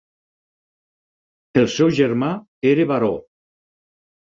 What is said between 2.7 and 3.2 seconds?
era baró.